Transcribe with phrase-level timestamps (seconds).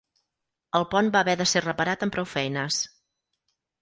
[0.79, 2.81] El pont va haver de ser reparat amb prou feines.